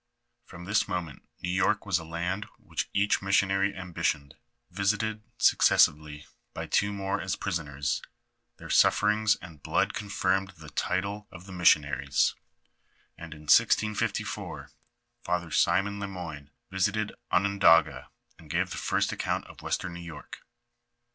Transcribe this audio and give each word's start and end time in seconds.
From 0.45 0.65
this 0.65 0.87
moment 0.87 1.21
New 1.43 1.51
York 1.51 1.85
was 1.85 1.99
a 1.99 2.03
land 2.03 2.47
which 2.57 2.89
each 2.91 3.21
missionary 3.21 3.75
ambition 3.77 4.31
ed; 4.33 4.37
visited 4.71 5.21
successively 5.37 6.25
by 6.55 6.65
two 6.65 6.91
more 6.91 7.21
as 7.21 7.35
prisoners, 7.35 8.01
their 8.57 8.71
suiferings 8.71 9.37
and 9.43 9.61
blood 9.61 9.93
confirmed 9.93 10.53
the 10.57 10.71
title 10.71 11.27
of 11.31 11.45
the 11.45 11.51
miseicnaries, 11.53 12.33
and, 13.15 13.35
in 13.35 13.41
1654, 13.41 14.71
Father 15.23 15.51
Simon 15.51 15.99
le 15.99 16.07
Moyne 16.07 16.49
visited 16.71 17.13
Onondaga, 17.31 18.09
and 18.39 18.49
gave 18.49 18.71
the 18.71 18.77
firat 18.77 19.11
account 19.11 19.45
of 19.45 19.61
west 19.61 19.85
em 19.85 19.93
New 19.93 20.01
York. 20.01 20.39